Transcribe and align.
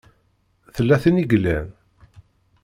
Tella 0.75 0.97
tin 1.03 1.21
i 1.23 1.25
yellan? 1.31 1.67